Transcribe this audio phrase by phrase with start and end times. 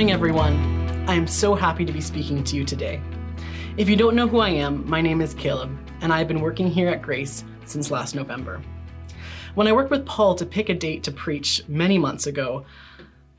[0.00, 1.04] Morning, everyone.
[1.06, 3.02] I am so happy to be speaking to you today.
[3.76, 6.70] If you don't know who I am, my name is Caleb, and I've been working
[6.70, 8.62] here at Grace since last November.
[9.56, 12.64] When I worked with Paul to pick a date to preach many months ago,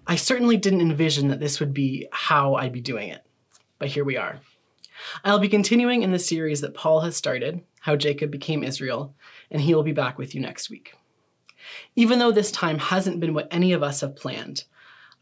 [0.05, 3.25] I certainly didn't envision that this would be how I'd be doing it.
[3.79, 4.39] But here we are.
[5.23, 9.15] I'll be continuing in the series that Paul has started, How Jacob Became Israel,
[9.49, 10.93] and he will be back with you next week.
[11.95, 14.65] Even though this time hasn't been what any of us have planned,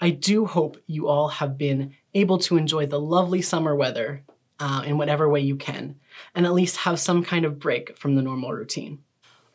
[0.01, 4.23] I do hope you all have been able to enjoy the lovely summer weather
[4.57, 5.95] uh, in whatever way you can,
[6.33, 8.99] and at least have some kind of break from the normal routine.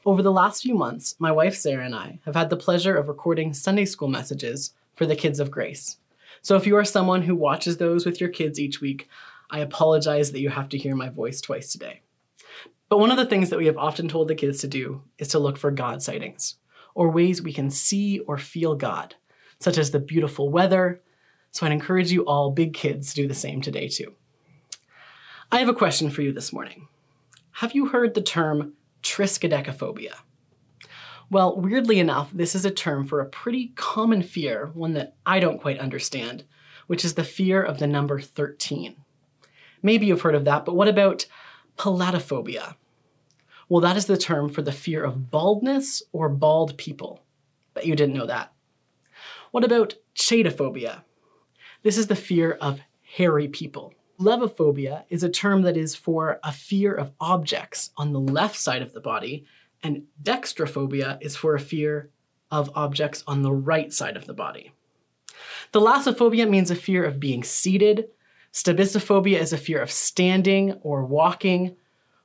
[0.05, 3.09] Over the last few months, my wife Sarah and I have had the pleasure of
[3.09, 5.97] recording Sunday school messages for the kids of Grace.
[6.43, 9.09] So if you are someone who watches those with your kids each week,
[9.51, 12.03] I apologize that you have to hear my voice twice today.
[12.91, 15.29] But one of the things that we have often told the kids to do is
[15.29, 16.57] to look for God sightings,
[16.95, 19.15] or ways we can see or feel God,
[19.59, 21.01] such as the beautiful weather.
[21.51, 24.15] So I'd encourage you all, big kids, to do the same today too.
[25.53, 26.89] I have a question for you this morning.
[27.53, 30.15] Have you heard the term triskaidekaphobia?
[31.31, 35.41] Well, weirdly enough, this is a term for a pretty common fear, one that I
[35.41, 36.45] don't quite understand,
[36.87, 38.97] which is the fear of the number 13.
[39.83, 41.27] Maybe you've heard of that, but what about
[41.77, 42.77] peladophobia?
[43.69, 47.23] Well, that is the term for the fear of baldness or bald people.
[47.75, 48.54] Bet you didn't know that.
[49.55, 51.05] What about chaetophobia?
[51.85, 53.95] This is the fear of hairy people.
[54.19, 58.83] Levophobia is a term that is for a fear of objects on the left side
[58.83, 59.47] of the body,
[59.81, 62.11] and dextrophobia is for a fear
[62.51, 64.73] of objects on the right side of the body.
[65.73, 68.09] Thaasophobia means a fear of being seated.
[68.53, 71.77] Stabisophobia is a fear of standing or walking.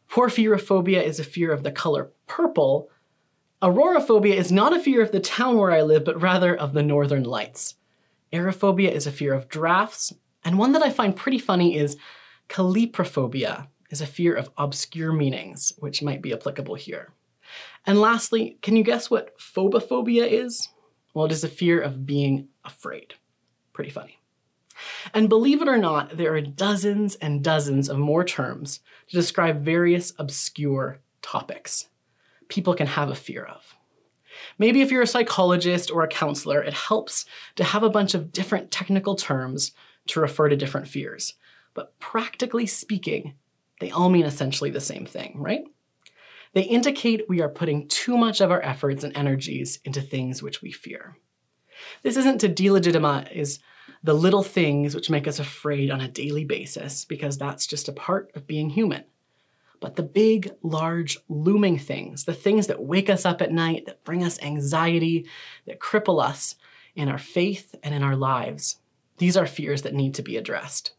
[0.09, 2.89] Porphyrophobia is a fear of the color purple.
[3.61, 6.81] Auroraphobia is not a fear of the town where I live, but rather of the
[6.81, 7.75] northern lights.
[8.31, 10.13] Aerophobia is a fear of drafts.
[10.45, 11.97] And one that I find pretty funny is
[12.47, 17.11] caliprophobia, is a fear of obscure meanings, which might be applicable here.
[17.85, 20.69] And lastly, can you guess what phobophobia is?
[21.13, 23.15] Well, it is a fear of being afraid.
[23.73, 24.19] Pretty funny.
[25.13, 29.65] And believe it or not, there are dozens and dozens of more terms to describe
[29.65, 31.88] various obscure topics
[32.49, 33.75] people can have a fear of.
[34.57, 38.31] Maybe if you're a psychologist or a counselor, it helps to have a bunch of
[38.31, 39.71] different technical terms
[40.07, 41.35] to refer to different fears.
[41.73, 43.35] But practically speaking,
[43.79, 45.63] they all mean essentially the same thing, right?
[46.53, 50.61] They indicate we are putting too much of our efforts and energies into things which
[50.61, 51.17] we fear.
[52.01, 53.59] This isn't to delegitimize
[54.03, 57.93] the little things which make us afraid on a daily basis, because that's just a
[57.93, 59.03] part of being human.
[59.79, 64.03] But the big, large, looming things, the things that wake us up at night, that
[64.03, 65.25] bring us anxiety,
[65.65, 66.55] that cripple us
[66.95, 68.77] in our faith and in our lives,
[69.17, 70.93] these are fears that need to be addressed.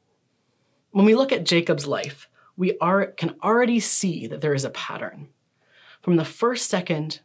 [0.92, 4.70] When we look at Jacob's life, we are, can already see that there is a
[4.70, 5.28] pattern.
[6.02, 7.20] From the first second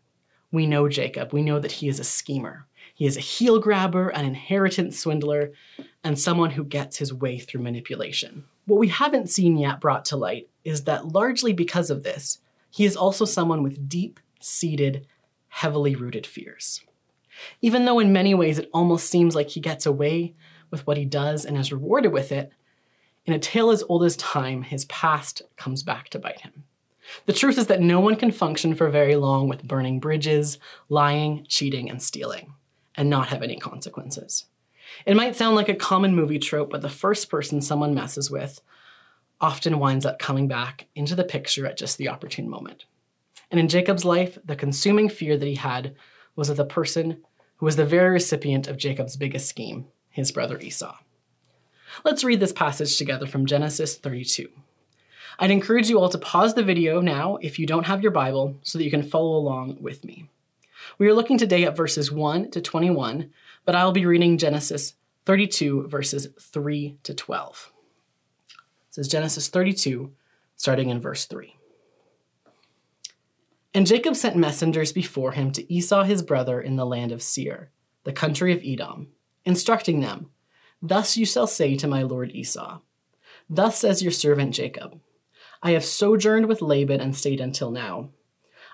[0.52, 2.68] we know Jacob, we know that he is a schemer.
[2.94, 5.52] He is a heel grabber, an inheritance swindler,
[6.04, 8.46] and someone who gets his way through manipulation.
[8.66, 12.40] What we haven't seen yet brought to light is that largely because of this,
[12.72, 15.08] he is also someone with deep seated,
[15.48, 16.82] heavily rooted fears.
[17.62, 20.34] Even though in many ways it almost seems like he gets away
[20.72, 22.52] with what he does and is rewarded with it,
[23.26, 26.64] in a tale as old as time, his past comes back to bite him.
[27.26, 30.58] The truth is that no one can function for very long with burning bridges,
[30.90, 32.54] lying, cheating, and stealing,
[32.96, 34.46] and not have any consequences.
[35.06, 38.62] It might sound like a common movie trope, but the first person someone messes with
[39.42, 42.86] often winds up coming back into the picture at just the opportune moment.
[43.52, 45.96] And in Jacob's life, the consuming fear that he had
[46.36, 47.24] was of the person
[47.58, 50.98] who was the very recipient of Jacob's biggest scheme, his brother Esau.
[52.04, 54.50] Let's read this passage together from Genesis 32.
[55.40, 58.56] I'd encourage you all to pause the video now if you don't have your Bible
[58.64, 60.30] so that you can follow along with me.
[60.98, 63.30] We are looking today at verses 1 to 21,
[63.66, 64.94] but I'll be reading Genesis
[65.26, 67.74] 32, verses 3 to 12.
[68.48, 68.56] It
[68.92, 70.14] says Genesis 32,
[70.56, 71.54] starting in verse 3.
[73.74, 77.72] And Jacob sent messengers before him to Esau his brother in the land of Seir,
[78.06, 79.10] the country of Edom,
[79.44, 80.30] instructing them,
[80.82, 82.80] Thus you shall say to my lord Esau,
[83.50, 85.02] Thus says your servant Jacob,
[85.62, 88.12] I have sojourned with Laban and stayed until now.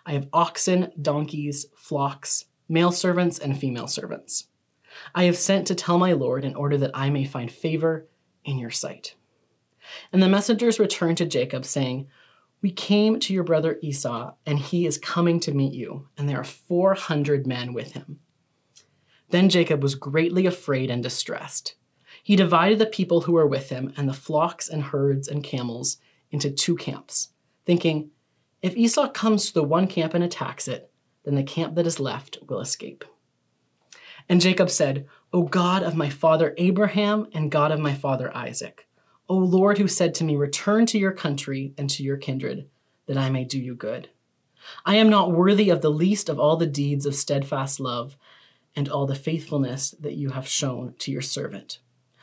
[0.06, 4.48] I have oxen, donkeys, flocks, male servants, and female servants.
[5.13, 8.07] I have sent to tell my Lord in order that I may find favor
[8.44, 9.15] in your sight.
[10.12, 12.07] And the messengers returned to Jacob, saying,
[12.62, 16.39] We came to your brother Esau, and he is coming to meet you, and there
[16.39, 18.19] are 400 men with him.
[19.30, 21.75] Then Jacob was greatly afraid and distressed.
[22.24, 25.98] he divided the people who were with him and the flocks and herds and camels
[26.30, 27.30] into two camps,
[27.65, 28.12] thinking,
[28.61, 30.91] if Esau comes to the one camp and attacks it,
[31.23, 33.03] then the camp that is left will escape.
[34.29, 38.87] And Jacob said, O God of my father Abraham and God of my father Isaac,
[39.27, 42.69] O Lord, who said to me, Return to your country and to your kindred,
[43.07, 44.09] that I may do you good.
[44.85, 48.15] I am not worthy of the least of all the deeds of steadfast love
[48.75, 51.79] and all the faithfulness that you have shown to your servant.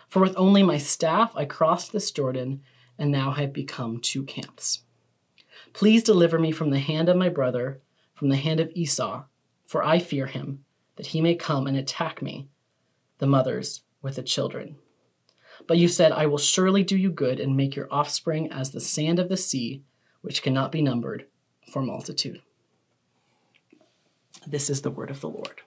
[0.08, 2.62] For with only my staff I crossed this Jordan,
[2.98, 4.82] and now have become two camps.
[5.72, 7.80] Please deliver me from the hand of my brother,
[8.14, 9.24] from the hand of Esau,
[9.66, 10.64] for I fear him,
[10.96, 12.48] that he may come and attack me,
[13.18, 14.76] the mothers with the children.
[15.66, 18.80] But you said, I will surely do you good and make your offspring as the
[18.80, 19.82] sand of the sea,
[20.22, 21.26] which cannot be numbered
[21.70, 22.42] for multitude.
[24.46, 25.60] This is the word of the Lord.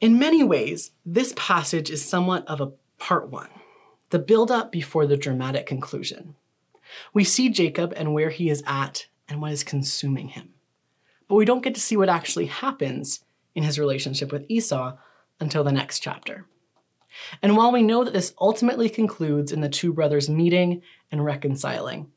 [0.00, 3.50] In many ways, this passage is somewhat of a part one,
[4.10, 6.34] the build up before the dramatic conclusion.
[7.12, 10.50] We see Jacob and where he is at and what is consuming him.
[11.28, 13.24] But we don't get to see what actually happens
[13.54, 14.96] in his relationship with Esau
[15.40, 16.46] until the next chapter.
[17.42, 22.10] And while we know that this ultimately concludes in the two brothers meeting and reconciling,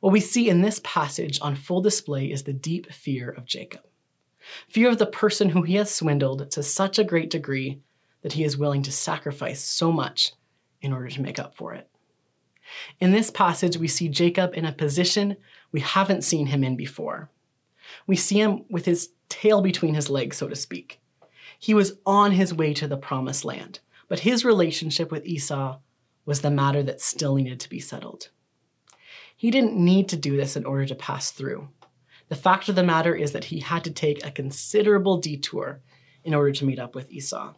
[0.00, 3.82] what we see in this passage on full display is the deep fear of Jacob.
[4.68, 7.80] Fear of the person who he has swindled to such a great degree
[8.22, 10.32] that he is willing to sacrifice so much
[10.80, 11.88] in order to make up for it.
[13.00, 15.36] In this passage, we see Jacob in a position
[15.72, 17.30] we haven't seen him in before.
[18.06, 21.00] We see him with his tail between his legs, so to speak.
[21.58, 25.78] He was on his way to the promised land, but his relationship with Esau
[26.24, 28.28] was the matter that still needed to be settled.
[29.36, 31.68] He didn't need to do this in order to pass through.
[32.28, 35.80] The fact of the matter is that he had to take a considerable detour
[36.24, 37.54] in order to meet up with Esau.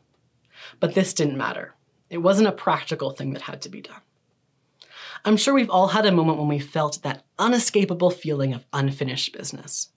[0.79, 1.75] But this didn't matter.
[2.09, 4.01] It wasn't a practical thing that had to be done.
[5.25, 9.33] I'm sure we've all had a moment when we felt that unescapable feeling of unfinished
[9.37, 9.91] business.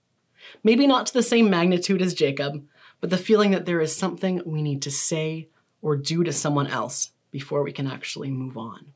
[0.62, 2.64] Maybe not to the same magnitude as Jacob,
[3.00, 5.48] but the feeling that there is something we need to say
[5.82, 8.92] or do to someone else before we can actually move on.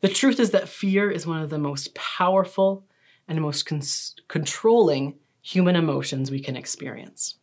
[0.00, 2.84] The truth is that fear is one of the most powerful
[3.28, 3.66] and most
[4.28, 7.36] controlling human emotions we can experience.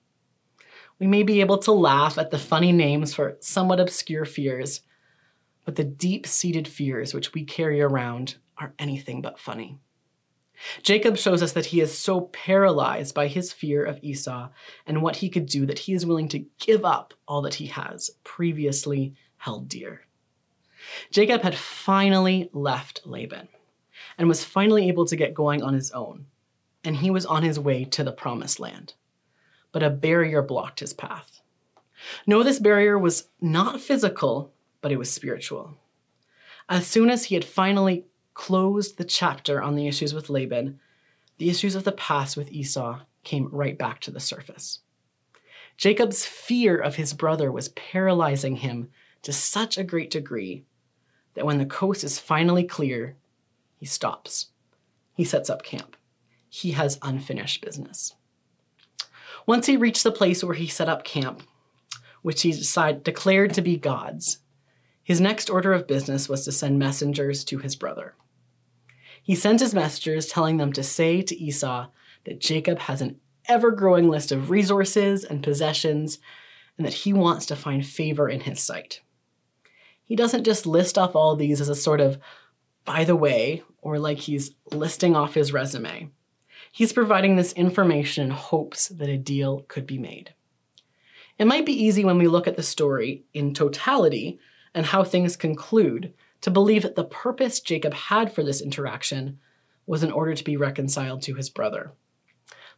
[1.00, 4.82] We may be able to laugh at the funny names for somewhat obscure fears,
[5.66, 9.80] but the deep seated fears which we carry around are anything but funny.
[10.82, 14.50] Jacob shows us that he is so paralyzed by his fear of Esau
[14.86, 17.66] and what he could do that he is willing to give up all that he
[17.68, 20.02] has previously held dear.
[21.12, 23.48] Jacob had finally left Laban
[24.18, 26.26] and was finally able to get going on his own,
[26.84, 28.94] and he was on his way to the promised land.
[29.72, 31.42] But a barrier blocked his path.
[32.28, 34.53] No, this barrier was not physical,
[34.84, 35.78] but it was spiritual.
[36.70, 40.80] As soon as he had finally closed the chapter on the issues with Laban,
[41.38, 44.80] the issues of the past with Esau came right back to the surface.
[45.78, 48.90] Jacob's fear of his brother was paralyzing him
[49.22, 50.66] to such a great degree
[51.34, 53.16] that when the coast is finally clear,
[53.78, 54.48] he stops.
[55.16, 55.96] He sets up camp.
[56.50, 58.16] He has unfinished business.
[59.48, 61.42] Once he reached the place where he set up camp,
[62.22, 64.40] which he decided, declared to be God's,
[65.04, 68.16] his next order of business was to send messengers to his brother.
[69.22, 71.88] He sent his messengers telling them to say to Esau
[72.26, 76.20] that Jacob has an ever growing list of resources and possessions
[76.78, 79.02] and that he wants to find favor in his sight.
[80.04, 82.18] He doesn't just list off all these as a sort of
[82.86, 86.10] by the way or like he's listing off his resume.
[86.72, 90.34] He's providing this information in hopes that a deal could be made.
[91.38, 94.40] It might be easy when we look at the story in totality
[94.74, 99.40] and how things conclude to believe that the purpose Jacob had for this interaction
[99.86, 101.94] was in order to be reconciled to his brother.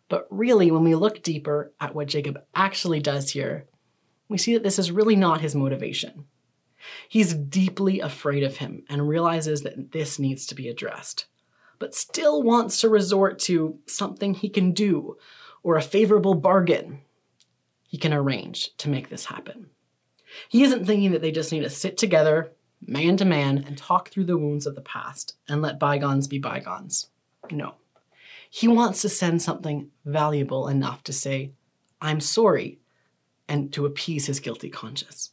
[0.07, 3.65] But really, when we look deeper at what Jacob actually does here,
[4.29, 6.25] we see that this is really not his motivation.
[7.09, 11.25] He's deeply afraid of him and realizes that this needs to be addressed,
[11.79, 15.17] but still wants to resort to something he can do
[15.63, 17.01] or a favorable bargain
[17.87, 19.69] he can arrange to make this happen.
[20.49, 22.51] He isn't thinking that they just need to sit together,
[22.85, 26.39] man to man, and talk through the wounds of the past and let bygones be
[26.39, 27.07] bygones.
[27.51, 27.75] No.
[28.49, 31.51] He wants to send something valuable enough to say,
[32.01, 32.79] I'm sorry,
[33.47, 35.31] and to appease his guilty conscience.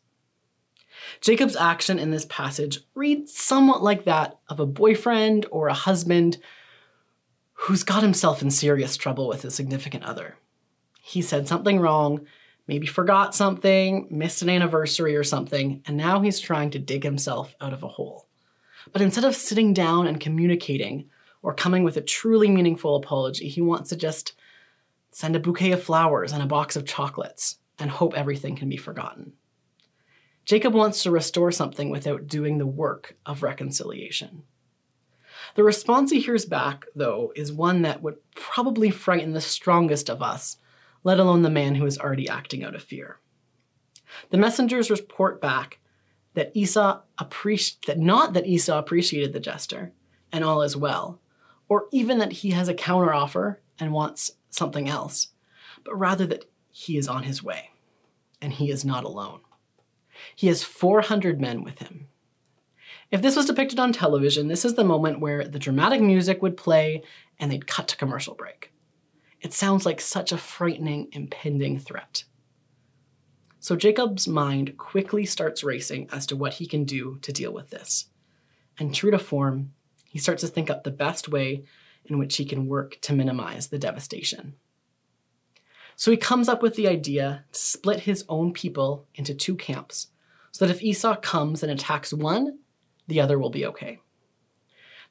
[1.20, 6.38] Jacob's action in this passage reads somewhat like that of a boyfriend or a husband
[7.54, 10.36] who's got himself in serious trouble with a significant other.
[11.00, 12.26] He said something wrong,
[12.66, 17.54] maybe forgot something, missed an anniversary or something, and now he's trying to dig himself
[17.60, 18.28] out of a hole.
[18.92, 21.10] But instead of sitting down and communicating
[21.42, 24.34] or coming with a truly meaningful apology, he wants to just
[25.10, 28.76] send a bouquet of flowers and a box of chocolates and hope everything can be
[28.76, 29.32] forgotten.
[30.44, 34.42] Jacob wants to restore something without doing the work of reconciliation.
[35.54, 40.22] The response he hears back, though, is one that would probably frighten the strongest of
[40.22, 40.56] us,
[41.04, 43.18] let alone the man who is already acting out of fear.
[44.30, 45.78] The messengers report back
[46.34, 49.92] that Esau appreci- that not that Esau appreciated the jester
[50.30, 51.20] and all is well,
[51.68, 55.28] or even that he has a counteroffer and wants something else,
[55.84, 57.70] but rather that he is on his way
[58.40, 59.40] and he is not alone.
[60.34, 62.08] He has 400 men with him.
[63.10, 66.56] If this was depicted on television, this is the moment where the dramatic music would
[66.56, 67.02] play
[67.38, 68.72] and they'd cut to commercial break.
[69.42, 72.24] It sounds like such a frightening, impending threat.
[73.58, 77.70] So Jacob's mind quickly starts racing as to what he can do to deal with
[77.70, 78.06] this.
[78.78, 79.72] And true to form,
[80.08, 81.64] he starts to think up the best way
[82.04, 84.54] in which he can work to minimize the devastation.
[85.96, 90.08] So he comes up with the idea to split his own people into two camps
[90.52, 92.58] so that if Esau comes and attacks one,
[93.08, 94.00] the other will be okay.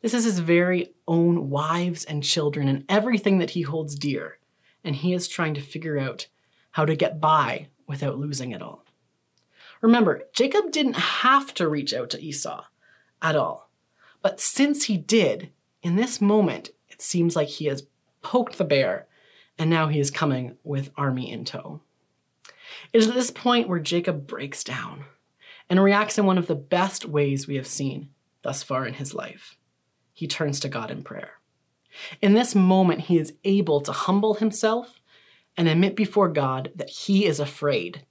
[0.02, 4.40] This is his very own wives and children and everything that he holds dear,
[4.84, 6.28] and he is trying to figure out
[6.72, 8.86] how to get by without losing it all.
[9.82, 12.64] Remember, Jacob didn't have to reach out to Esau
[13.22, 13.70] at all.
[14.22, 17.88] But since he did, in this moment, it seems like he has
[18.22, 19.08] poked the bear
[19.58, 21.82] and now he is coming with army in tow.
[22.94, 25.06] It is at this point where Jacob breaks down
[25.70, 28.10] and reacts in one of the best ways we have seen
[28.44, 29.58] thus far in his life.
[30.14, 31.32] He turns to God in prayer.
[32.22, 35.00] In this moment, he is able to humble himself
[35.58, 38.06] and admit before God that he is afraid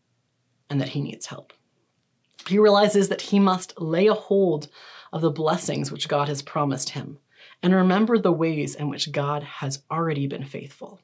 [0.69, 1.53] and that he needs help.
[2.47, 4.69] He realizes that he must lay a hold
[5.13, 7.19] of the blessings which God has promised him
[7.63, 11.01] and remember the ways in which God has already been faithful.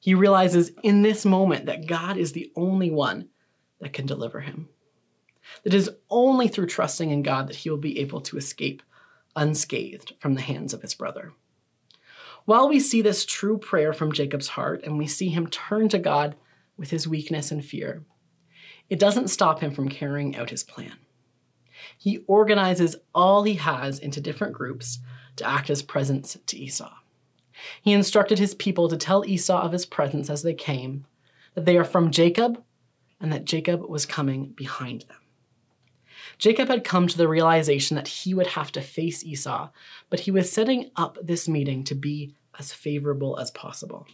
[0.00, 3.28] He realizes in this moment that God is the only one
[3.80, 4.68] that can deliver him.
[5.64, 8.82] That it is only through trusting in God that he will be able to escape
[9.36, 11.32] unscathed from the hands of his brother.
[12.44, 15.98] While we see this true prayer from Jacob's heart and we see him turn to
[15.98, 16.34] God
[16.76, 18.04] with his weakness and fear,
[18.90, 20.96] it doesn't stop him from carrying out his plan.
[21.96, 24.98] He organizes all he has into different groups
[25.36, 26.92] to act as presents to Esau.
[27.80, 31.06] He instructed his people to tell Esau of his presence as they came,
[31.54, 32.62] that they are from Jacob,
[33.20, 35.21] and that Jacob was coming behind them.
[36.42, 39.70] Jacob had come to the realization that he would have to face Esau,
[40.10, 44.08] but he was setting up this meeting to be as favorable as possible.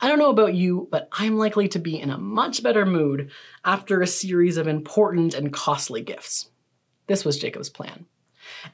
[0.00, 3.30] I don't know about you, but I'm likely to be in a much better mood
[3.66, 6.48] after a series of important and costly gifts.
[7.06, 8.06] This was Jacob's plan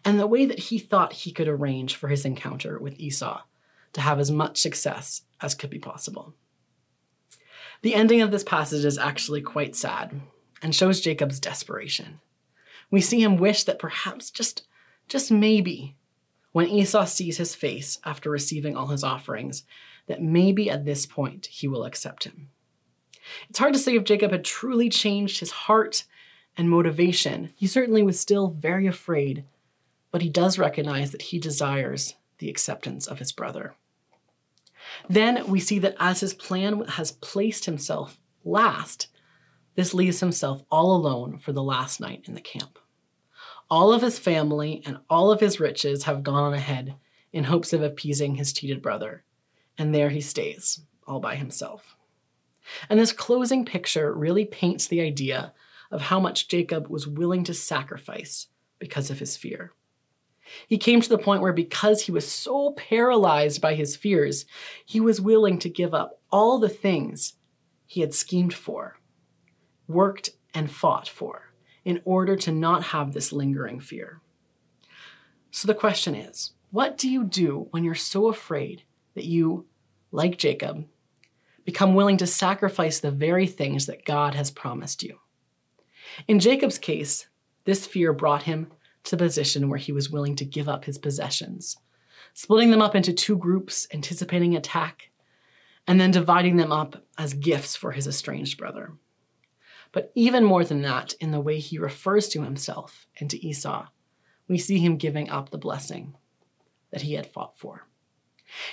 [0.04, 3.42] and the way that he thought he could arrange for his encounter with Esau
[3.94, 6.32] to have as much success as could be possible.
[7.82, 10.20] The ending of this passage is actually quite sad
[10.62, 12.20] and shows Jacob's desperation.
[12.90, 14.66] We see him wish that perhaps just
[15.08, 15.96] just maybe
[16.52, 19.64] when Esau sees his face after receiving all his offerings
[20.06, 22.48] that maybe at this point he will accept him.
[23.48, 26.04] It's hard to say if Jacob had truly changed his heart
[26.56, 27.52] and motivation.
[27.54, 29.44] He certainly was still very afraid
[30.16, 33.74] but he does recognize that he desires the acceptance of his brother.
[35.10, 39.08] Then we see that as his plan has placed himself last,
[39.76, 42.78] this leaves himself all alone for the last night in the camp.
[43.70, 46.96] All of his family and all of his riches have gone ahead
[47.32, 49.24] in hopes of appeasing his cheated brother,
[49.76, 51.96] and there he stays, all by himself.
[52.88, 55.52] And this closing picture really paints the idea
[55.90, 59.72] of how much Jacob was willing to sacrifice because of his fear.
[60.68, 64.46] He came to the point where, because he was so paralyzed by his fears,
[64.84, 67.34] he was willing to give up all the things
[67.86, 68.98] he had schemed for,
[69.88, 71.52] worked, and fought for
[71.84, 74.20] in order to not have this lingering fear.
[75.50, 78.82] So the question is what do you do when you're so afraid
[79.14, 79.66] that you,
[80.10, 80.86] like Jacob,
[81.64, 85.20] become willing to sacrifice the very things that God has promised you?
[86.26, 87.28] In Jacob's case,
[87.64, 88.72] this fear brought him
[89.04, 91.76] to the position where he was willing to give up his possessions,
[92.34, 95.10] splitting them up into two groups, anticipating attack,
[95.86, 98.92] and then dividing them up as gifts for his estranged brother.
[99.96, 103.86] But even more than that, in the way he refers to himself and to Esau,
[104.46, 106.14] we see him giving up the blessing
[106.90, 107.86] that he had fought for.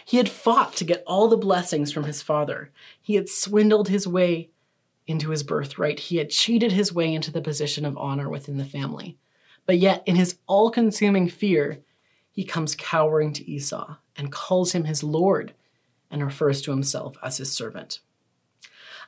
[0.04, 2.74] He had fought to get all the blessings from his father.
[3.02, 4.50] He had swindled his way
[5.08, 8.66] into his birthright, he had cheated his way into the position of honor within the
[8.66, 9.18] family.
[9.66, 11.80] But yet, in his all consuming fear,
[12.32, 15.54] he comes cowering to Esau and calls him his Lord
[16.12, 18.02] and refers to himself as his servant.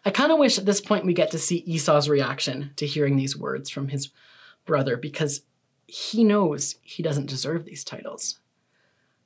[0.05, 3.15] I kind of wish at this point we get to see Esau's reaction to hearing
[3.15, 4.11] these words from his
[4.65, 5.41] brother because
[5.87, 8.39] he knows he doesn't deserve these titles.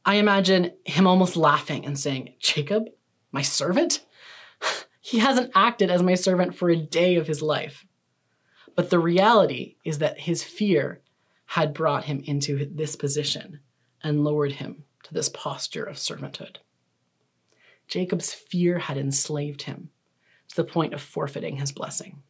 [0.06, 2.90] I imagine him almost laughing and saying, Jacob,
[3.34, 4.06] my servant?
[5.02, 7.86] he hasn't acted as my servant for a day of his life.
[8.76, 11.02] But the reality is that his fear
[11.46, 13.60] had brought him into this position
[14.02, 16.58] and lowered him to this posture of servanthood.
[17.88, 19.90] Jacob's fear had enslaved him
[20.50, 22.22] to the point of forfeiting his blessing.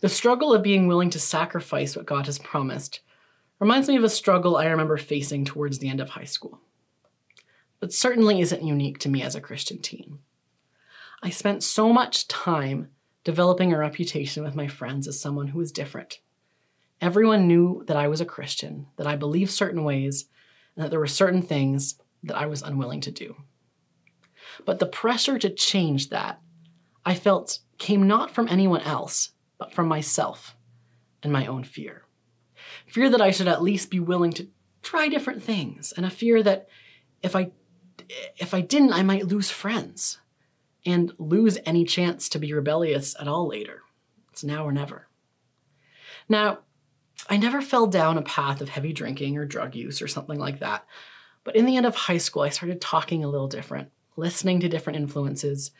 [0.00, 3.00] The struggle of being willing to sacrifice what God has promised
[3.58, 6.60] reminds me of a struggle I remember facing towards the end of high school,
[7.80, 10.18] but certainly isn't unique to me as a Christian teen.
[11.22, 12.88] I spent so much time
[13.24, 16.20] developing a reputation with my friends as someone who was different.
[17.00, 20.26] Everyone knew that I was a Christian, that I believed certain ways,
[20.76, 23.36] and that there were certain things that I was unwilling to do.
[24.64, 26.40] But the pressure to change that,
[27.04, 30.56] I felt, came not from anyone else, but from myself
[31.22, 32.04] and my own fear.
[32.86, 34.48] Fear that I should at least be willing to
[34.82, 36.68] try different things, and a fear that
[37.22, 37.52] if I
[38.36, 40.18] if I didn't, I might lose friends
[40.84, 43.82] and lose any chance to be rebellious at all later.
[44.32, 45.08] It's now or never.
[46.28, 46.58] Now,
[47.28, 50.60] I never fell down a path of heavy drinking or drug use or something like
[50.60, 50.84] that.
[51.44, 54.68] But in the end of high school, I started talking a little different, listening to
[54.68, 55.70] different influences,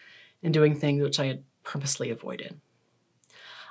[0.44, 2.60] and doing things which I had purposely avoided.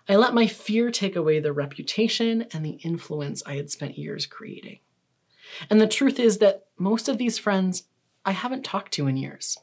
[0.10, 4.26] I let my fear take away the reputation and the influence I had spent years
[4.26, 4.80] creating.
[5.70, 7.84] And the truth is that most of these friends
[8.26, 9.58] I haven't talked to in years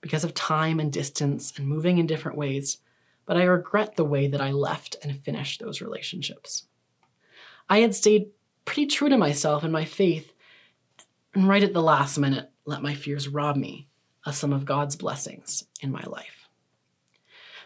[0.00, 2.78] because of time and distance and moving in different ways,
[3.24, 6.66] but I regret the way that I left and finished those relationships.
[7.68, 8.28] I had stayed
[8.64, 10.32] pretty true to myself and my faith,
[11.34, 13.88] and right at the last minute, let my fears rob me
[14.26, 16.48] of some of God's blessings in my life.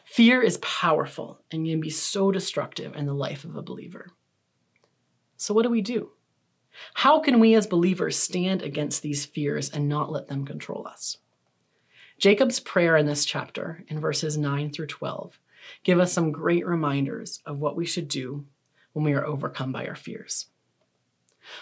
[0.05, 4.11] Fear is powerful and can be so destructive in the life of a believer.
[5.37, 6.11] So, what do we do?
[6.95, 11.19] How can we as believers stand against these fears and not let them control us?
[12.19, 15.39] Jacob's prayer in this chapter, in verses 9 through 12,
[15.85, 18.45] give us some great reminders of what we should do
[18.93, 20.47] when we are overcome by our fears.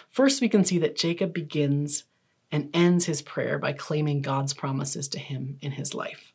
[0.09, 2.03] First, we can see that Jacob begins
[2.51, 6.33] and ends his prayer by claiming God's promises to him in his life.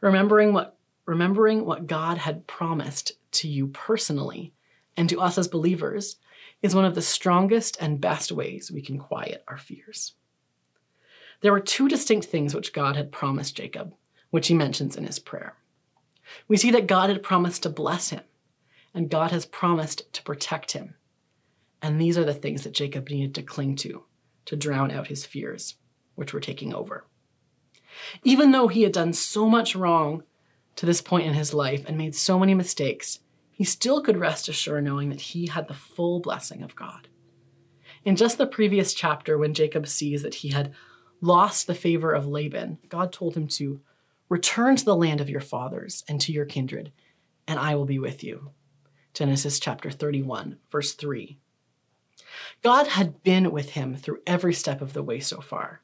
[0.00, 0.76] Remembering what,
[1.06, 4.52] remembering what God had promised to you personally
[4.96, 6.16] and to us as believers
[6.62, 10.14] is one of the strongest and best ways we can quiet our fears.
[11.40, 13.94] There were two distinct things which God had promised Jacob,
[14.30, 15.54] which he mentions in his prayer.
[16.48, 18.22] We see that God had promised to bless him,
[18.92, 20.94] and God has promised to protect him.
[21.80, 24.02] And these are the things that Jacob needed to cling to
[24.48, 25.74] to drown out his fears,
[26.14, 27.04] which were taking over.
[28.24, 30.22] Even though he had done so much wrong
[30.74, 33.18] to this point in his life and made so many mistakes,
[33.50, 37.08] he still could rest assured knowing that he had the full blessing of God.
[38.06, 40.72] In just the previous chapter, when Jacob sees that he had
[41.20, 43.82] lost the favor of Laban, God told him to
[44.30, 46.90] return to the land of your fathers and to your kindred,
[47.46, 48.52] and I will be with you.
[49.12, 51.38] Genesis chapter 31, verse 3.
[52.62, 55.80] God had been with him through every step of the way so far.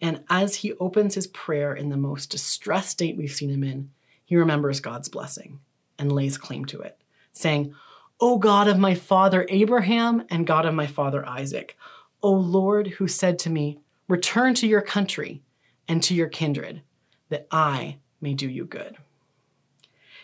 [0.00, 3.90] And as he opens his prayer in the most distressed state we've seen him in,
[4.24, 5.60] he remembers God's blessing
[5.98, 7.00] and lays claim to it,
[7.32, 7.74] saying,
[8.20, 11.76] O God of my father Abraham and God of my father Isaac,
[12.22, 15.42] O Lord, who said to me, Return to your country
[15.86, 16.82] and to your kindred,
[17.28, 18.96] that I may do you good.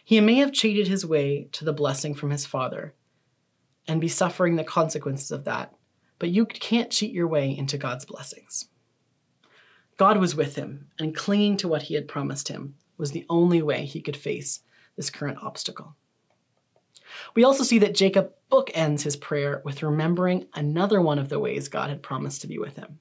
[0.05, 2.95] He may have cheated his way to the blessing from his father
[3.89, 5.75] and be suffering the consequences of that,
[6.19, 8.69] but you can't cheat your way into God's blessings.
[9.97, 13.63] God was with him, and clinging to what he had promised him was the only
[13.63, 14.61] way he could face
[14.97, 15.97] this current obstacle.
[17.35, 21.69] We also see that Jacob bookends his prayer with remembering another one of the ways
[21.69, 22.99] God had promised to be with him.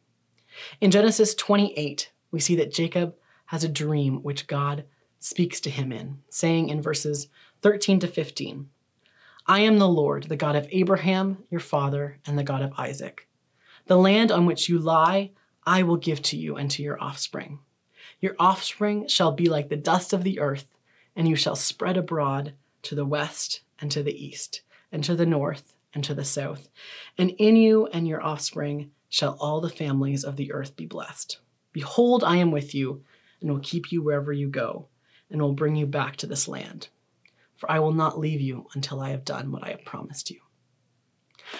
[0.79, 3.15] In Genesis 28, we see that Jacob
[3.47, 4.85] has a dream which God
[5.19, 7.27] speaks to him in, saying in verses
[7.61, 8.69] 13 to 15,
[9.47, 13.27] I am the Lord, the God of Abraham, your father, and the God of Isaac.
[13.85, 15.31] The land on which you lie,
[15.63, 17.59] I will give to you and to your offspring.
[18.19, 20.65] Your offspring shall be like the dust of the earth,
[21.15, 25.27] and you shall spread abroad to the west and to the east, and to the
[25.27, 26.67] north and to the south.
[27.15, 31.37] And in you and your offspring shall all the families of the earth be blessed.
[31.71, 33.03] Behold, I am with you,
[33.41, 34.87] and will keep you wherever you go
[35.29, 36.87] and will bring you back to this land.
[37.55, 40.41] For I will not leave you until I have done what I have promised you.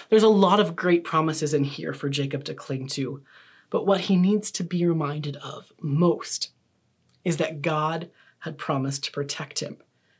[0.09, 3.21] There's a lot of great promises in here for Jacob to cling to,
[3.69, 6.51] but what he needs to be reminded of most
[7.23, 9.77] is that God had promised to protect him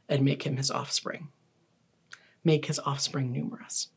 [0.10, 1.30] and make him his offspring,
[2.44, 3.90] make his offspring numerous.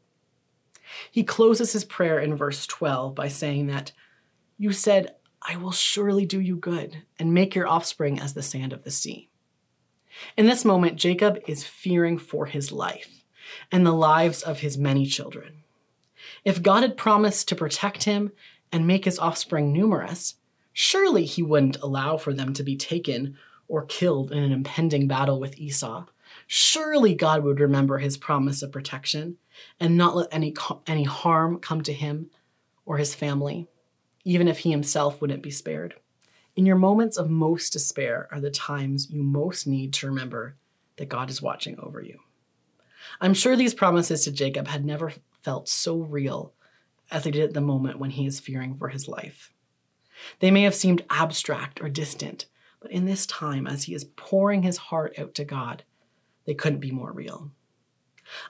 [1.10, 3.92] He closes his prayer in verse 12 by saying that,
[4.56, 8.72] You said, I will surely do you good and make your offspring as the sand
[8.72, 9.27] of the sea.
[10.36, 13.24] In this moment, Jacob is fearing for his life
[13.70, 15.62] and the lives of his many children.
[16.44, 18.32] If God had promised to protect him
[18.72, 20.36] and make his offspring numerous,
[20.72, 23.36] surely he wouldn't allow for them to be taken
[23.68, 26.06] or killed in an impending battle with Esau.
[26.46, 29.36] Surely God would remember his promise of protection
[29.78, 30.54] and not let any,
[30.86, 32.30] any harm come to him
[32.86, 33.68] or his family,
[34.24, 35.94] even if he himself wouldn't be spared.
[36.58, 40.56] In your moments of most despair are the times you most need to remember
[40.96, 42.18] that God is watching over you.
[43.20, 45.12] I'm sure these promises to Jacob had never
[45.44, 46.52] felt so real
[47.12, 49.52] as they did at the moment when he is fearing for his life.
[50.40, 52.46] They may have seemed abstract or distant,
[52.80, 55.84] but in this time, as he is pouring his heart out to God,
[56.44, 57.52] they couldn't be more real.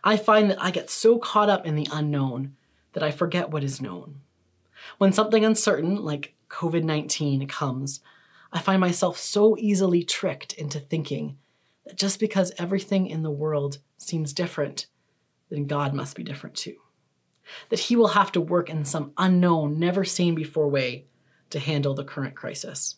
[0.03, 2.57] I find that I get so caught up in the unknown
[2.94, 4.23] that I forget what is known.
[4.97, 8.00] When something uncertain, like COVID 19, comes,
[8.52, 11.37] I find myself so easily tricked into thinking
[11.84, 14.87] that just because everything in the world seems different,
[15.50, 16.76] then God must be different too.
[17.68, 21.06] That He will have to work in some unknown, never seen before way
[21.50, 22.96] to handle the current crisis.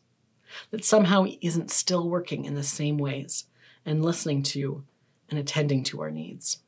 [0.70, 3.46] That somehow He isn't still working in the same ways
[3.84, 4.84] and listening to
[5.28, 6.58] and attending to our needs.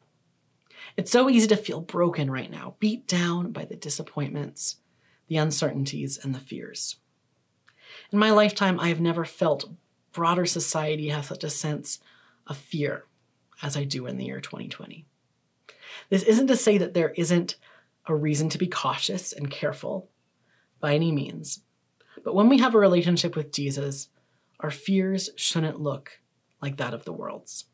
[0.96, 4.76] It's so easy to feel broken right now, beat down by the disappointments,
[5.28, 6.96] the uncertainties, and the fears.
[8.10, 9.70] In my lifetime, I have never felt
[10.12, 11.98] broader society have such a sense
[12.46, 13.04] of fear
[13.62, 15.06] as I do in the year 2020.
[16.10, 17.56] This isn't to say that there isn't
[18.06, 20.10] a reason to be cautious and careful
[20.80, 21.60] by any means,
[22.24, 24.08] but when we have a relationship with Jesus,
[24.60, 26.20] our fears shouldn't look
[26.60, 27.64] like that of the world's.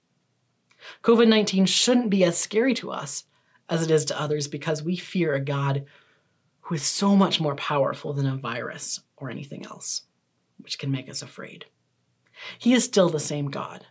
[1.02, 3.24] COVID 19 shouldn't be as scary to us
[3.68, 5.84] as it is to others because we fear a God
[6.68, 10.02] who is so much more powerful than a virus or anything else,
[10.58, 11.64] which can make us afraid.
[12.58, 13.86] He is still the same God,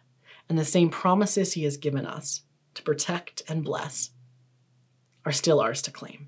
[0.48, 2.44] and the same promises He has given us
[2.76, 4.12] to protect and bless
[5.26, 6.28] are still ours to claim.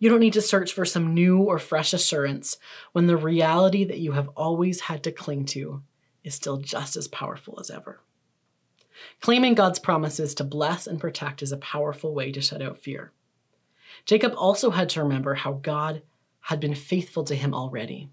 [0.00, 2.56] You don't need to search for some new or fresh assurance
[2.90, 5.80] when the reality that you have always had to cling to
[6.24, 8.00] is still just as powerful as ever.
[9.20, 13.12] Claiming God's promises to bless and protect is a powerful way to shut out fear.
[14.04, 16.02] Jacob also had to remember how God
[16.40, 18.10] had been faithful to him already.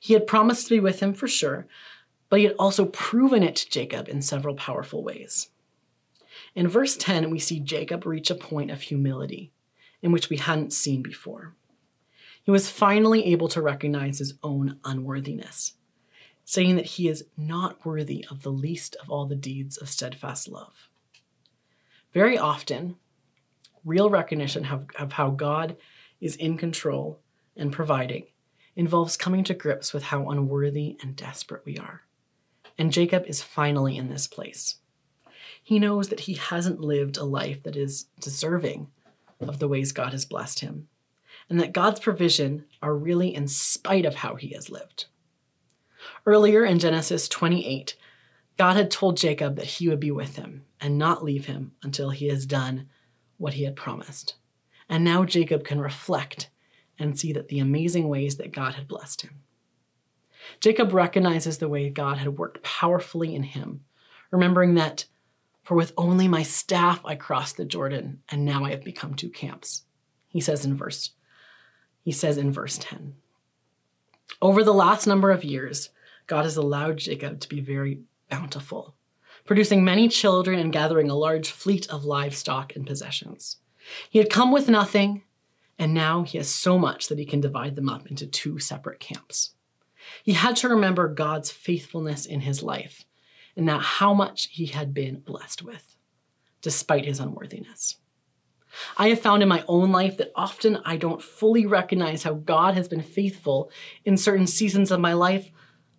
[0.00, 1.66] He had promised to be with him for sure,
[2.28, 5.50] but he had also proven it to Jacob in several powerful ways.
[6.54, 9.52] In verse 10, we see Jacob reach a point of humility
[10.00, 11.54] in which we hadn't seen before.
[12.42, 15.74] He was finally able to recognize his own unworthiness
[16.44, 20.48] saying that he is not worthy of the least of all the deeds of steadfast
[20.48, 20.88] love.
[22.12, 22.96] Very often,
[23.84, 25.76] real recognition of, of how God
[26.20, 27.20] is in control
[27.56, 28.26] and providing
[28.76, 32.02] involves coming to grips with how unworthy and desperate we are.
[32.78, 34.76] And Jacob is finally in this place.
[35.62, 38.88] He knows that he hasn't lived a life that is deserving
[39.40, 40.88] of the ways God has blessed him,
[41.48, 45.06] and that God's provision are really in spite of how he has lived.
[46.26, 47.96] Earlier in Genesis 28,
[48.56, 52.10] God had told Jacob that he would be with him and not leave him until
[52.10, 52.88] he has done
[53.42, 54.36] what he had promised.
[54.88, 56.48] And now Jacob can reflect
[56.96, 59.40] and see that the amazing ways that God had blessed him.
[60.60, 63.80] Jacob recognizes the way God had worked powerfully in him,
[64.30, 65.06] remembering that,
[65.64, 69.30] for with only my staff I crossed the Jordan, and now I have become two
[69.30, 69.82] camps.
[70.28, 71.10] He says in verse,
[72.04, 73.14] he says in verse 10.
[74.40, 75.90] Over the last number of years,
[76.28, 78.94] God has allowed Jacob to be very bountiful,
[79.44, 83.58] producing many children and gathering a large fleet of livestock and possessions.
[84.10, 85.22] He had come with nothing,
[85.78, 89.00] and now he has so much that he can divide them up into two separate
[89.00, 89.54] camps.
[90.22, 93.04] He had to remember God's faithfulness in his life
[93.56, 95.96] and that how much he had been blessed with,
[96.60, 97.96] despite his unworthiness.
[98.96, 102.74] I have found in my own life that often I don't fully recognize how God
[102.74, 103.70] has been faithful
[104.04, 105.50] in certain seasons of my life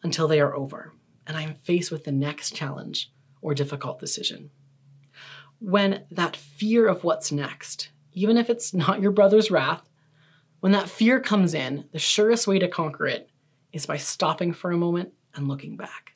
[0.02, 0.94] until they are over
[1.26, 3.12] and I am faced with the next challenge
[3.44, 4.50] or difficult decision.
[5.60, 9.88] When that fear of what's next, even if it's not your brother's wrath,
[10.62, 13.30] when that fear comes in, the surest way to conquer it
[13.72, 16.14] is by stopping for a moment and looking back.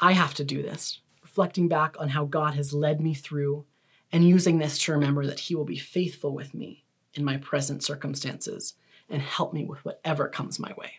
[0.00, 3.64] I have to do this, reflecting back on how God has led me through
[4.12, 6.84] and using this to remember that He will be faithful with me
[7.14, 8.74] in my present circumstances
[9.08, 10.94] and help me with whatever comes my way.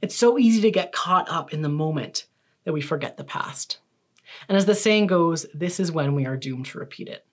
[0.00, 2.26] It's so easy to get caught up in the moment
[2.64, 3.78] that we forget the past.
[4.48, 7.26] And as the saying goes, this is when we are doomed to repeat it.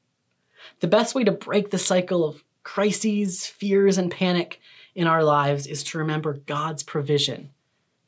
[0.79, 4.59] The best way to break the cycle of crises, fears, and panic
[4.95, 7.51] in our lives is to remember God's provision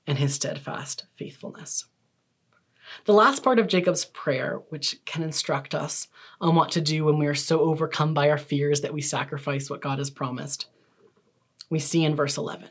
[0.06, 1.86] and his steadfast faithfulness.
[3.06, 6.08] The last part of Jacob's prayer, which can instruct us
[6.42, 9.70] on what to do when we are so overcome by our fears that we sacrifice
[9.70, 10.66] what God has promised,
[11.70, 12.70] we see in verse 11.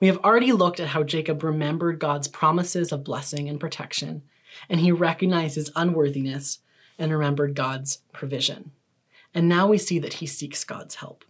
[0.00, 4.22] We have already looked at how Jacob remembered God's promises of blessing and protection,
[4.68, 6.60] and he recognized his unworthiness
[6.98, 8.72] and remembered God's provision.
[9.34, 11.24] And now we see that he seeks God's help.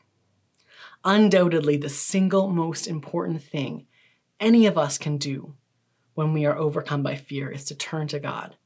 [1.05, 3.87] Undoubtedly, the single most important thing
[4.39, 5.55] any of us can do
[6.15, 8.57] when we are overcome by fear is to turn to God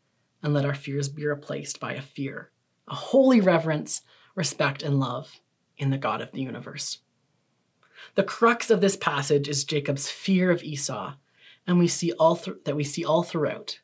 [0.43, 2.51] and let our fears be replaced by a fear,
[2.89, 4.03] a holy reverence,
[4.35, 5.41] respect, and love
[5.77, 6.99] in the God of the universe.
[8.15, 11.15] The crux of this passage is Jacob's fear of Esau,
[11.67, 13.81] and we see all th- that we see all throughout.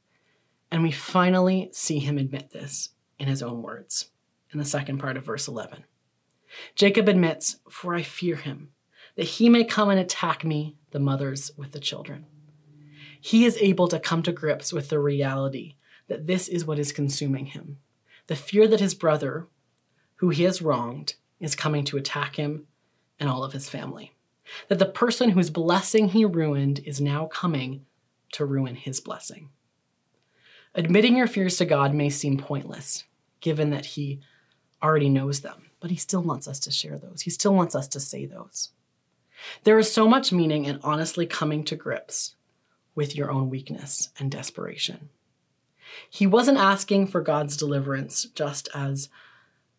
[0.71, 4.11] And we finally see him admit this in his own words
[4.53, 5.85] in the second part of verse 11.
[6.75, 8.71] Jacob admits, For I fear him,
[9.17, 12.27] that he may come and attack me, the mothers with the children.
[13.21, 15.77] He is able to come to grips with the reality
[16.09, 17.79] that this is what is consuming him
[18.29, 19.47] the fear that his brother,
[20.17, 22.67] who he has wronged, is coming to attack him
[23.21, 24.13] and all of his family.
[24.69, 27.85] That the person whose blessing he ruined is now coming
[28.33, 29.51] to ruin his blessing.
[30.79, 33.05] Admitting your fears to God may seem pointless,
[33.41, 34.21] given that he
[34.83, 37.23] already knows them, but he still wants us to share those.
[37.23, 38.73] He still wants us to say those.
[39.65, 42.35] There is so much meaning in honestly coming to grips
[42.95, 45.09] with your own weakness and desperation.
[46.11, 49.09] He wasn't asking for God's deliverance just as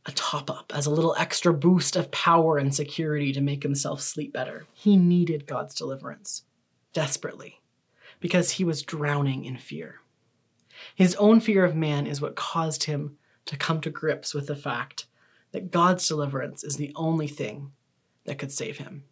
[0.07, 4.01] a top up, as a little extra boost of power and security to make himself
[4.01, 4.65] sleep better.
[4.73, 6.41] He needed God's deliverance
[6.91, 7.62] desperately
[8.19, 10.01] because he was drowning in fear.
[10.95, 14.56] His own fear of man is what caused him to come to grips with the
[14.56, 15.06] fact
[15.52, 17.71] that God's deliverance is the only thing
[18.26, 19.04] that could save him.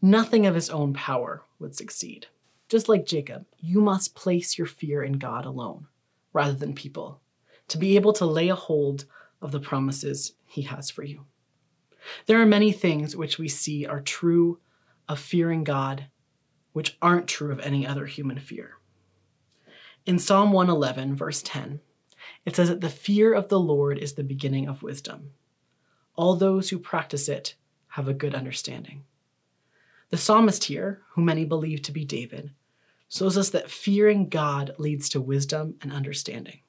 [0.00, 2.26] Nothing of his own power would succeed.
[2.68, 5.86] Just like Jacob, you must place your fear in God alone
[6.32, 7.20] rather than people
[7.68, 9.04] to be able to lay a hold
[9.40, 11.24] of the promises he has for you.
[12.26, 14.58] There are many things which we see are true
[15.08, 16.06] of fearing God,
[16.72, 18.74] which aren't true of any other human fear.
[20.06, 21.80] In Psalm 111, verse 10,
[22.44, 25.32] it says that the fear of the Lord is the beginning of wisdom.
[26.14, 27.56] All those who practice it
[27.88, 29.02] have a good understanding.
[30.10, 32.52] The psalmist here, who many believe to be David,
[33.08, 36.60] shows us that fearing God leads to wisdom and understanding.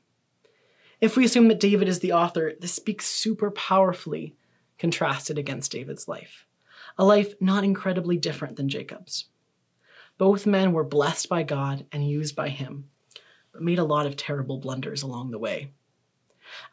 [0.99, 4.35] If we assume that David is the author, this speaks super powerfully
[4.79, 6.47] contrasted against David's life,
[6.97, 9.25] a life not incredibly different than Jacob's.
[10.17, 12.89] Both men were blessed by God and used by him,
[13.51, 15.71] but made a lot of terrible blunders along the way.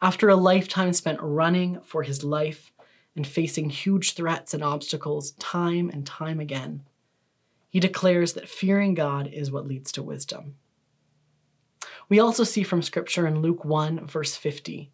[0.01, 2.71] After a lifetime spent running for his life
[3.15, 6.83] and facing huge threats and obstacles time and time again,
[7.69, 10.55] he declares that fearing God is what leads to wisdom.
[12.07, 14.91] We also see from Scripture in Luke 1, verse 50,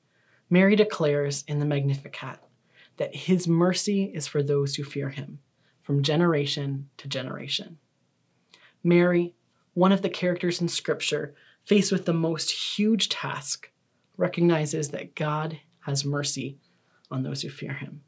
[0.50, 2.40] Mary declares in the Magnificat
[2.98, 5.40] that his mercy is for those who fear him,
[5.82, 7.78] from generation to generation.
[8.84, 9.36] Mary,
[9.74, 13.72] one of the characters in Scripture, faced with the most huge task,
[14.18, 16.58] recognizes that God has mercy
[17.10, 18.02] on those who fear him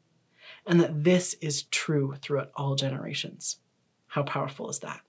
[0.65, 3.57] and that this is true throughout all generations.
[4.07, 5.01] How powerful is that?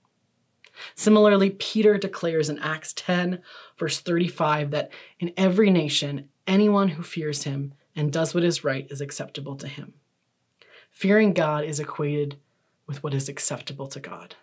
[0.95, 3.41] Similarly, Peter declares in Acts 10,
[3.77, 8.85] verse 35, that in every nation, anyone who fears him and does what is right
[8.89, 9.93] is acceptable to him.
[10.91, 12.37] Fearing God is equated
[12.87, 14.35] with what is acceptable to God.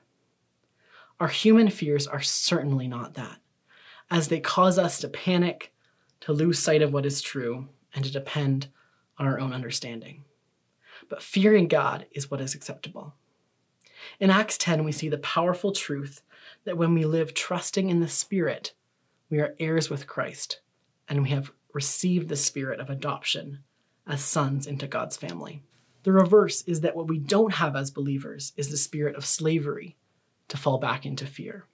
[1.21, 3.39] Our human fears are certainly not that,
[4.13, 5.73] as they cause us to panic,
[6.21, 8.69] to lose sight of what is true, and to depend
[9.19, 10.25] on our own understanding
[11.09, 13.15] but fearing God is what is acceptable.
[14.19, 16.23] In Acts 10, we see the powerful truth
[16.65, 18.73] that when we live trusting in the Spirit,
[19.31, 20.61] we are heirs with Christ,
[21.09, 23.61] and we have received the spirit of adoption
[24.07, 25.63] as sons into God's family.
[26.03, 29.97] The reverse is that what we don't have as believers is the spirit of slavery
[30.49, 31.67] to fall back into fear.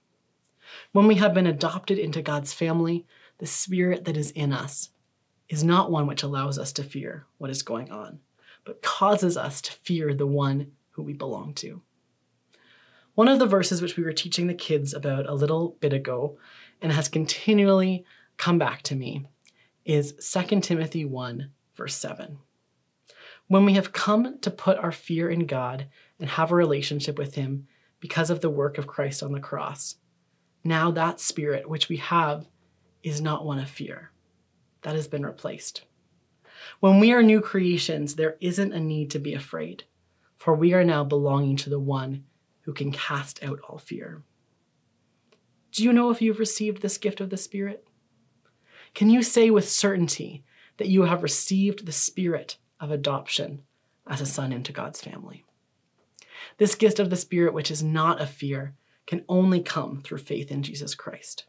[0.91, 3.05] When we have been adopted into God's family,
[3.37, 4.89] the spirit that is in us
[5.47, 8.19] is not one which allows us to fear what is going on,
[8.65, 11.81] but causes us to fear the one who we belong to.
[13.15, 16.37] One of the verses which we were teaching the kids about a little bit ago
[16.81, 18.05] and has continually
[18.37, 19.25] come back to me
[19.83, 22.37] is 2 Timothy 1, verse 7.
[23.47, 25.87] When we have come to put our fear in God
[26.19, 27.67] and have a relationship with Him
[27.99, 29.95] because of the work of Christ on the cross,
[30.63, 32.47] now that spirit which we have
[33.03, 34.11] is not one of fear.
[34.81, 35.83] That has been replaced.
[36.79, 39.83] When we are new creations, there isn't a need to be afraid,
[40.37, 42.25] for we are now belonging to the one
[42.61, 44.23] who can cast out all fear.
[45.71, 47.87] Do you know if you've received this gift of the Spirit?
[48.93, 50.43] Can you say with certainty
[50.77, 53.63] that you have received the Spirit of adoption
[54.07, 55.45] as a son into God's family?
[56.57, 58.75] This gift of the Spirit, which is not of fear,
[59.09, 61.45] can only come through faith in Jesus Christ.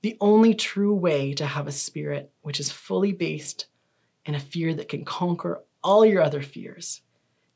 [0.00, 3.66] The only true way to have a spirit which is fully based
[4.24, 7.02] in a fear that can conquer all your other fears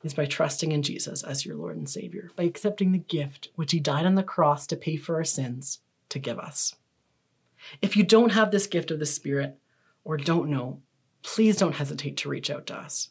[0.02, 3.72] is by trusting in Jesus as your Lord and Savior, by accepting the gift which
[3.72, 5.78] He died on the cross to pay for our sins
[6.10, 6.74] to give us.
[7.80, 9.58] If you don't have this gift of the Spirit
[10.04, 10.82] or don't know,
[11.22, 13.08] please don't hesitate to reach out to us.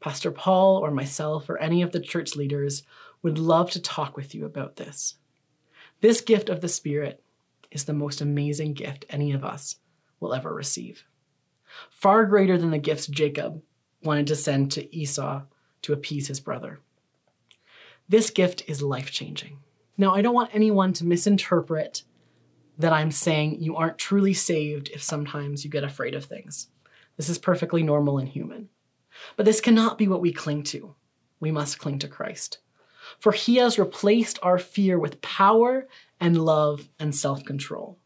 [0.00, 2.84] Pastor Paul or myself or any of the church leaders
[3.20, 5.16] would love to talk with you about this.
[6.02, 7.22] This gift of the Spirit
[7.70, 9.76] is the most amazing gift any of us
[10.18, 11.04] will ever receive.
[11.90, 13.62] Far greater than the gifts Jacob
[14.02, 15.42] wanted to send to Esau
[15.82, 16.80] to appease his brother.
[18.08, 19.60] This gift is life changing.
[19.96, 22.02] Now, I don't want anyone to misinterpret
[22.78, 26.66] that I'm saying you aren't truly saved if sometimes you get afraid of things.
[27.16, 28.70] This is perfectly normal and human.
[29.36, 30.96] But this cannot be what we cling to.
[31.38, 32.58] We must cling to Christ.
[33.18, 35.88] For he has replaced our fear with power
[36.20, 37.98] and love and self control.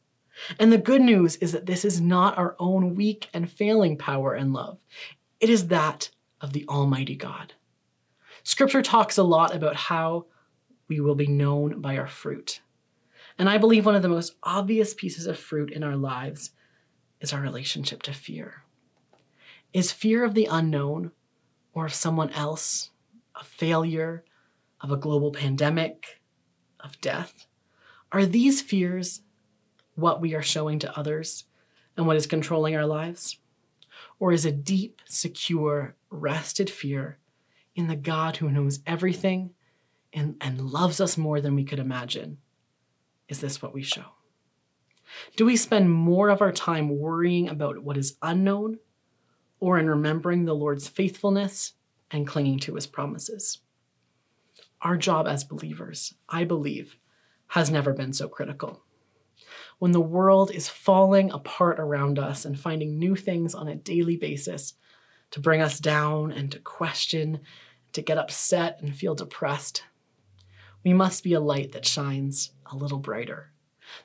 [0.59, 4.35] And the good news is that this is not our own weak and failing power
[4.35, 4.79] and love,
[5.40, 7.55] it is that of the Almighty God.
[8.42, 10.27] Scripture talks a lot about how
[10.88, 12.61] we will be known by our fruit.
[13.38, 16.53] And I believe one of the most obvious pieces of fruit in our lives
[17.21, 18.62] is our relationship to fear.
[19.73, 21.11] Is fear of the unknown
[21.73, 22.90] or of someone else,
[23.35, 24.25] of failure,
[24.80, 26.20] of a global pandemic,
[26.80, 27.46] of death?
[28.12, 29.22] Are these fears
[29.94, 31.44] what we are showing to others
[31.96, 33.38] and what is controlling our lives?
[34.18, 37.18] Or is a deep, secure, rested fear
[37.74, 39.50] in the God who knows everything
[40.12, 42.38] and, and loves us more than we could imagine
[43.28, 44.04] is this what we show?
[45.36, 48.78] Do we spend more of our time worrying about what is unknown
[49.60, 51.74] or in remembering the Lord's faithfulness
[52.10, 53.58] and clinging to his promises?
[54.87, 56.96] Our job as believers, I believe,
[57.49, 58.85] has never been so critical.
[59.81, 64.16] When the world is falling apart around us and finding new things on a daily
[64.16, 64.75] basis
[65.33, 67.40] to bring us down and to question,
[67.94, 69.83] to get upset and feel depressed,
[70.85, 73.51] we must be a light that shines a little brighter,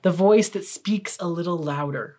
[0.01, 2.17] the voice that speaks a little louder,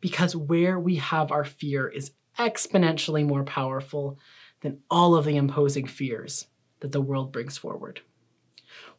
[0.00, 4.16] because where we have our fear is exponentially more powerful
[4.60, 6.46] than all of the imposing fears
[6.80, 8.00] that the world brings forward.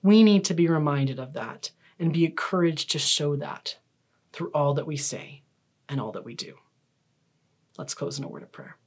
[0.01, 3.77] We need to be reminded of that and be encouraged to show that
[4.33, 5.43] through all that we say
[5.87, 6.55] and all that we do.
[7.77, 8.77] Let's close in a word of prayer.